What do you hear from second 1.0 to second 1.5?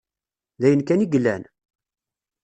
i yellan?